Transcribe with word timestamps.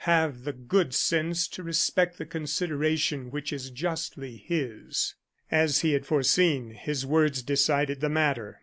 Have 0.05 0.45
the 0.45 0.53
good 0.53 0.95
sense 0.95 1.47
to 1.49 1.61
respect 1.61 2.17
the 2.17 2.25
consideration 2.25 3.29
which 3.29 3.53
is 3.53 3.69
justly 3.69 4.35
his." 4.35 5.13
As 5.51 5.81
he 5.81 5.93
had 5.93 6.07
foreseen, 6.07 6.71
his 6.71 7.05
words 7.05 7.43
decided 7.43 7.99
the 8.01 8.09
matter. 8.09 8.59